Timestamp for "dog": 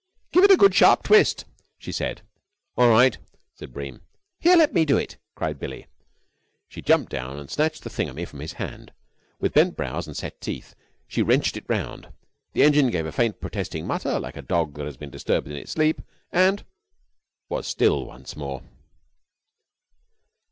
14.41-14.73